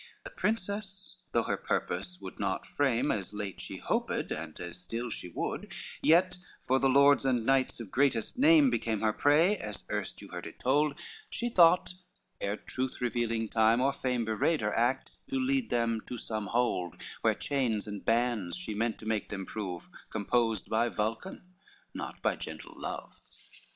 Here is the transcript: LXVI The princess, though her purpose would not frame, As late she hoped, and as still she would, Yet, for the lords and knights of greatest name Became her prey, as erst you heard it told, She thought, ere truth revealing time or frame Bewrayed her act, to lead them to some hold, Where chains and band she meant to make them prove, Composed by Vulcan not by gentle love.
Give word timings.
LXVI 0.01 0.23
The 0.23 0.29
princess, 0.31 1.15
though 1.31 1.43
her 1.43 1.57
purpose 1.57 2.17
would 2.19 2.39
not 2.39 2.65
frame, 2.65 3.11
As 3.11 3.35
late 3.35 3.61
she 3.61 3.77
hoped, 3.77 4.31
and 4.31 4.59
as 4.59 4.81
still 4.81 5.11
she 5.11 5.29
would, 5.29 5.71
Yet, 6.01 6.39
for 6.63 6.79
the 6.79 6.89
lords 6.89 7.23
and 7.23 7.45
knights 7.45 7.79
of 7.79 7.91
greatest 7.91 8.35
name 8.35 8.71
Became 8.71 9.01
her 9.01 9.13
prey, 9.13 9.57
as 9.57 9.83
erst 9.91 10.19
you 10.23 10.29
heard 10.29 10.47
it 10.47 10.59
told, 10.59 10.95
She 11.29 11.49
thought, 11.49 11.93
ere 12.41 12.57
truth 12.57 12.99
revealing 12.99 13.47
time 13.47 13.79
or 13.79 13.93
frame 13.93 14.25
Bewrayed 14.25 14.61
her 14.61 14.73
act, 14.75 15.11
to 15.29 15.39
lead 15.39 15.69
them 15.69 16.01
to 16.07 16.17
some 16.17 16.47
hold, 16.47 16.95
Where 17.21 17.35
chains 17.35 17.85
and 17.85 18.03
band 18.03 18.55
she 18.55 18.73
meant 18.73 18.97
to 19.01 19.05
make 19.05 19.29
them 19.29 19.45
prove, 19.45 19.87
Composed 20.09 20.67
by 20.67 20.89
Vulcan 20.89 21.43
not 21.93 22.23
by 22.23 22.37
gentle 22.37 22.73
love. 22.75 23.13